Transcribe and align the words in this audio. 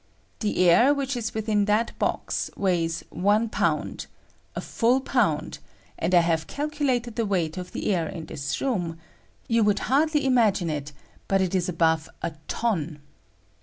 The 0.39 0.67
air 0.67 0.95
which 0.95 1.15
is 1.15 1.35
within 1.35 1.65
that 1.65 1.91
bos 1.99 2.49
weighs 2.57 3.03
one 3.11 3.49
pound— 3.49 4.07
a 4.55 4.61
full 4.61 4.99
pound; 4.99 5.59
and 5.99 6.15
I 6.15 6.21
have 6.21 6.47
calculated 6.47 7.15
the 7.17 7.25
weight 7.27 7.55
of 7.55 7.71
the 7.71 7.93
air 7.93 8.09
in 8.09 8.25
this 8.25 8.59
room: 8.59 8.97
you 9.47 9.63
would 9.63 9.77
hardly 9.93 10.25
imagine 10.25 10.71
it, 10.71 10.91
but 11.27 11.39
it 11.39 11.53
is 11.53 11.69
above 11.69 12.09
a 12.23 12.31
ton. 12.47 12.99